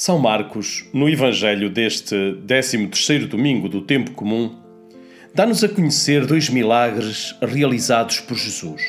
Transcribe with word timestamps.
São 0.00 0.16
Marcos, 0.16 0.84
no 0.92 1.08
Evangelho 1.08 1.68
deste 1.68 2.14
13º 2.46 3.26
domingo 3.26 3.68
do 3.68 3.80
tempo 3.80 4.12
comum, 4.12 4.54
dá-nos 5.34 5.64
a 5.64 5.68
conhecer 5.68 6.24
dois 6.24 6.48
milagres 6.48 7.34
realizados 7.42 8.20
por 8.20 8.36
Jesus. 8.36 8.80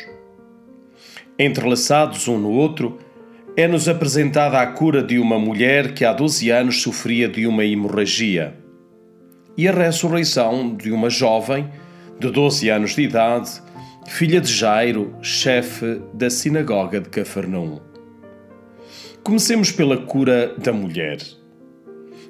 Entrelaçados 1.40 2.28
um 2.28 2.38
no 2.38 2.52
outro, 2.52 3.00
é-nos 3.58 3.90
apresentada 3.90 4.62
a 4.62 4.68
cura 4.68 5.02
de 5.02 5.18
uma 5.18 5.40
mulher 5.40 5.96
que 5.96 6.06
há 6.06 6.14
12 6.14 6.52
anos 6.52 6.80
sofria 6.84 7.28
de 7.28 7.48
uma 7.48 7.66
hemorragia 7.66 8.54
e 9.58 9.68
a 9.68 9.72
ressurreição 9.72 10.76
de 10.76 10.92
uma 10.92 11.10
jovem 11.10 11.68
de 12.20 12.30
12 12.30 12.70
anos 12.70 12.94
de 12.94 13.02
idade, 13.02 13.50
filha 14.08 14.40
de 14.40 14.54
Jairo, 14.54 15.16
chefe 15.24 16.04
da 16.14 16.30
sinagoga 16.30 17.02
de 17.02 17.10
Cafarnaum. 17.10 17.89
Comecemos 19.24 19.72
pela 19.72 19.98
cura 19.98 20.56
da 20.58 20.72
mulher. 20.72 21.18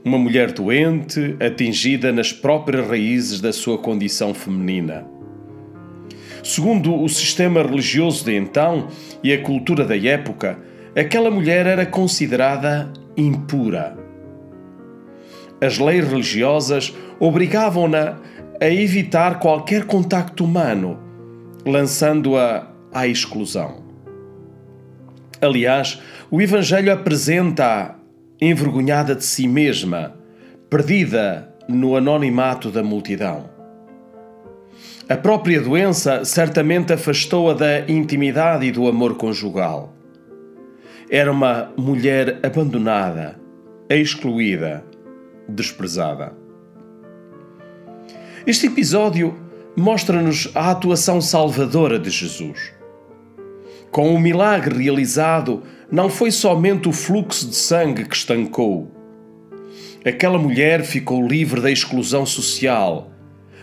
Uma 0.04 0.18
mulher 0.18 0.52
doente, 0.52 1.36
atingida 1.40 2.12
nas 2.12 2.34
próprias 2.34 2.88
raízes 2.88 3.40
da 3.40 3.54
sua 3.54 3.78
condição 3.78 4.34
feminina. 4.34 5.06
Segundo 6.44 7.00
o 7.00 7.08
sistema 7.08 7.62
religioso 7.62 8.26
de 8.26 8.36
então 8.36 8.88
e 9.24 9.32
a 9.32 9.42
cultura 9.42 9.86
da 9.86 9.96
época, 9.96 10.58
aquela 10.96 11.30
mulher 11.30 11.68
era 11.68 11.86
considerada 11.86 12.92
impura. 13.16 13.96
As 15.62 15.78
leis 15.78 16.08
religiosas 16.08 16.94
obrigavam-na 17.20 18.18
a 18.60 18.70
evitar 18.70 19.40
qualquer 19.40 19.86
contacto 19.86 20.44
humano, 20.44 21.00
lançando-a 21.66 22.68
à 22.92 23.08
exclusão. 23.08 23.89
Aliás, 25.42 26.02
o 26.30 26.42
Evangelho 26.42 26.92
apresenta-a 26.92 27.96
envergonhada 28.42 29.16
de 29.16 29.24
si 29.24 29.48
mesma, 29.48 30.16
perdida 30.70 31.54
no 31.68 31.96
anonimato 31.96 32.70
da 32.70 32.84
multidão. 32.84 33.50
A 35.08 35.18
própria 35.18 35.62
doença 35.62 36.24
certamente 36.24 36.94
afastou-a 36.94 37.54
da 37.54 37.80
intimidade 37.90 38.66
e 38.66 38.72
do 38.72 38.88
amor 38.88 39.16
conjugal. 39.16 39.94
Era 41.10 41.32
uma 41.32 41.72
mulher 41.76 42.40
abandonada, 42.44 43.40
excluída, 43.90 44.84
desprezada. 45.48 46.34
Este 48.46 48.68
episódio 48.68 49.36
mostra-nos 49.76 50.50
a 50.54 50.72
atuação 50.72 51.20
salvadora 51.20 51.98
de 51.98 52.10
Jesus. 52.10 52.79
Com 53.92 54.14
o 54.14 54.20
milagre 54.20 54.84
realizado, 54.84 55.64
não 55.92 56.10
foi 56.10 56.32
somente 56.32 56.88
o 56.88 56.94
fluxo 56.94 57.48
de 57.48 57.56
sangue 57.56 58.06
que 58.06 58.16
estancou. 58.16 58.92
Aquela 60.06 60.38
mulher 60.38 60.84
ficou 60.84 61.28
livre 61.28 61.60
da 61.60 61.72
exclusão 61.72 62.26
social. 62.26 63.12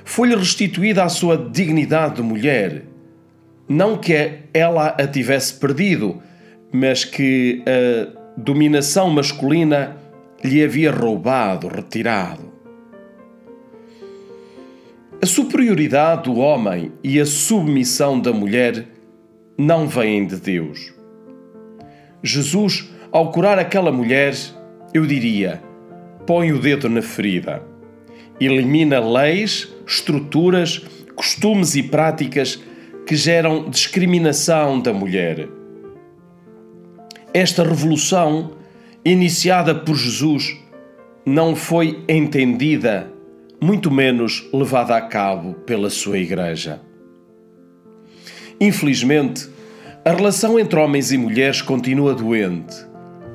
Foi-lhe 0.05 0.35
restituída 0.35 1.05
a 1.05 1.09
sua 1.09 1.37
dignidade 1.37 2.17
de 2.17 2.23
mulher. 2.23 2.85
Não 3.69 3.97
que 3.97 4.41
ela 4.53 4.89
a 4.89 5.07
tivesse 5.07 5.55
perdido, 5.55 6.21
mas 6.73 7.05
que 7.05 7.63
a 7.67 8.41
dominação 8.41 9.09
masculina 9.11 9.97
lhe 10.45 10.63
havia 10.63 10.91
roubado, 10.91 11.69
retirado. 11.69 12.53
A 15.23 15.27
superioridade 15.27 16.25
do 16.25 16.37
homem 16.37 16.93
e 17.03 17.19
a 17.19 17.25
submissão 17.25 18.21
da 18.21 18.33
mulher 18.33 18.87
não 19.59 19.89
vêm 19.89 20.27
de 20.27 20.37
Deus. 20.37 20.93
Jesus, 22.23 22.91
ao 23.11 23.31
curar 23.31 23.59
aquela 23.59 23.91
mulher, 23.91 24.35
eu 24.93 25.07
diria: 25.07 25.63
põe 26.27 26.53
o 26.53 26.59
dedo 26.59 26.89
na 26.89 27.03
ferida, 27.03 27.63
elimina 28.41 29.01
leis, 29.01 29.73
estruturas, 29.87 30.85
costumes 31.15 31.75
e 31.75 31.83
práticas 31.83 32.63
que 33.07 33.17
geram 33.17 33.71
discriminação 33.71 34.81
da 34.81 34.93
mulher. 34.93 35.49
Esta 37.33 37.63
revolução, 37.63 38.53
iniciada 39.05 39.75
por 39.75 39.95
Jesus, 39.95 40.57
não 41.25 41.55
foi 41.55 42.03
entendida, 42.09 43.13
muito 43.61 43.91
menos 43.91 44.49
levada 44.53 44.97
a 44.97 45.01
cabo 45.03 45.55
pela 45.55 45.91
sua 45.91 46.19
Igreja. 46.19 46.81
Infelizmente, 48.61 49.49
a 50.05 50.13
relação 50.13 50.59
entre 50.59 50.79
homens 50.79 51.13
e 51.13 51.19
mulheres 51.19 51.61
continua 51.61 52.15
doente, 52.15 52.75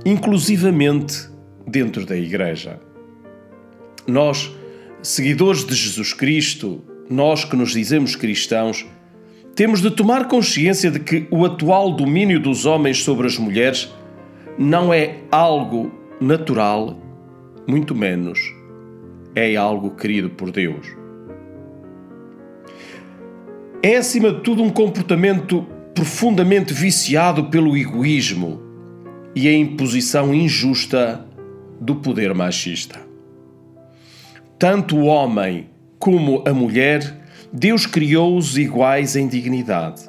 inclusivamente 0.05 1.29
dentro 1.67 2.05
da 2.05 2.17
Igreja. 2.17 2.79
Nós, 4.07 4.51
seguidores 5.01 5.65
de 5.65 5.75
Jesus 5.75 6.13
Cristo, 6.13 6.81
nós 7.09 7.45
que 7.45 7.55
nos 7.55 7.71
dizemos 7.71 8.15
cristãos, 8.15 8.85
temos 9.55 9.81
de 9.81 9.91
tomar 9.91 10.27
consciência 10.27 10.89
de 10.89 10.99
que 10.99 11.27
o 11.29 11.45
atual 11.45 11.93
domínio 11.93 12.39
dos 12.39 12.65
homens 12.65 13.03
sobre 13.03 13.27
as 13.27 13.37
mulheres 13.37 13.93
não 14.57 14.93
é 14.93 15.17
algo 15.29 15.91
natural, 16.19 16.99
muito 17.67 17.93
menos 17.93 18.39
é 19.35 19.55
algo 19.55 19.91
querido 19.91 20.29
por 20.29 20.51
Deus 20.51 21.00
é, 23.83 23.97
acima 23.97 24.31
de 24.31 24.41
tudo, 24.41 24.61
um 24.61 24.69
comportamento 24.69 25.65
profundamente 25.93 26.73
viciado 26.73 27.45
pelo 27.45 27.75
egoísmo 27.75 28.61
e 29.35 29.47
a 29.47 29.53
imposição 29.53 30.33
injusta 30.33 31.25
do 31.79 31.95
poder 31.95 32.33
machista. 32.33 32.99
Tanto 34.59 34.97
o 34.97 35.05
homem 35.05 35.69
como 35.97 36.43
a 36.45 36.53
mulher, 36.53 37.25
Deus 37.51 37.85
criou-os 37.85 38.57
iguais 38.57 39.15
em 39.15 39.27
dignidade. 39.27 40.03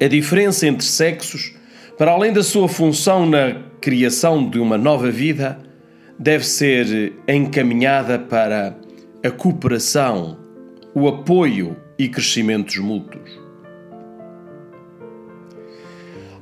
A 0.00 0.06
diferença 0.06 0.66
entre 0.66 0.86
sexos, 0.86 1.54
para 1.98 2.12
além 2.12 2.32
da 2.32 2.42
sua 2.42 2.68
função 2.68 3.26
na 3.26 3.62
criação 3.80 4.48
de 4.48 4.58
uma 4.58 4.78
nova 4.78 5.10
vida, 5.10 5.58
deve 6.18 6.46
ser 6.46 7.12
encaminhada 7.26 8.18
para 8.18 8.76
a 9.24 9.30
cooperação, 9.30 10.38
o 10.94 11.08
apoio 11.08 11.76
e 11.98 12.08
crescimentos 12.08 12.76
mútuos. 12.78 13.30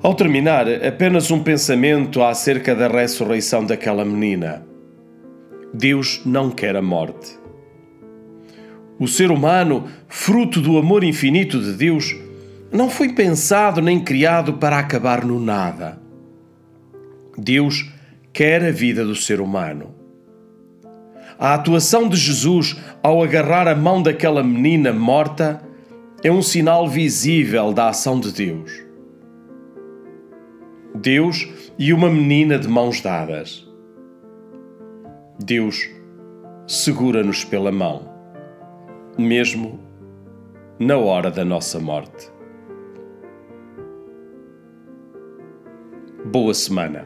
Ao 0.02 0.14
terminar, 0.14 0.66
apenas 0.84 1.30
um 1.30 1.42
pensamento 1.42 2.22
acerca 2.22 2.74
da 2.74 2.88
ressurreição 2.88 3.64
daquela 3.64 4.04
menina. 4.04 4.66
Deus 5.72 6.22
não 6.26 6.50
quer 6.50 6.74
a 6.74 6.82
morte. 6.82 7.38
O 8.98 9.06
ser 9.06 9.30
humano, 9.30 9.88
fruto 10.08 10.60
do 10.60 10.76
amor 10.76 11.04
infinito 11.04 11.60
de 11.60 11.72
Deus, 11.72 12.16
não 12.72 12.90
foi 12.90 13.12
pensado 13.12 13.80
nem 13.80 14.00
criado 14.02 14.54
para 14.54 14.78
acabar 14.78 15.24
no 15.24 15.38
nada. 15.38 16.00
Deus 17.38 17.88
quer 18.32 18.64
a 18.64 18.70
vida 18.70 19.04
do 19.04 19.14
ser 19.14 19.40
humano. 19.40 20.01
A 21.42 21.54
atuação 21.54 22.08
de 22.08 22.14
Jesus 22.14 22.80
ao 23.02 23.20
agarrar 23.20 23.66
a 23.66 23.74
mão 23.74 24.00
daquela 24.00 24.44
menina 24.44 24.92
morta 24.92 25.60
é 26.22 26.30
um 26.30 26.40
sinal 26.40 26.86
visível 26.86 27.72
da 27.72 27.88
ação 27.88 28.20
de 28.20 28.32
Deus. 28.32 28.70
Deus 30.94 31.48
e 31.76 31.92
uma 31.92 32.08
menina 32.08 32.56
de 32.56 32.68
mãos 32.68 33.00
dadas. 33.00 33.68
Deus 35.44 35.90
segura-nos 36.64 37.44
pela 37.44 37.72
mão, 37.72 38.08
mesmo 39.18 39.80
na 40.78 40.96
hora 40.96 41.28
da 41.28 41.44
nossa 41.44 41.80
morte. 41.80 42.30
Boa 46.24 46.54
semana. 46.54 47.04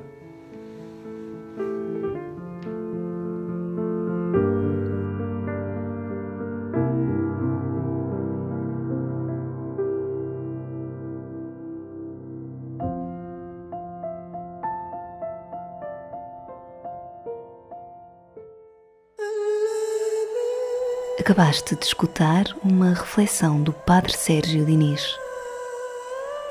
Acabaste 21.27 21.75
de 21.75 21.85
escutar 21.85 22.45
uma 22.63 22.91
reflexão 22.91 23.61
do 23.61 23.73
Padre 23.73 24.17
Sérgio 24.17 24.65
Diniz. 24.65 25.03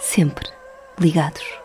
Sempre 0.02 0.50
ligados. 1.00 1.65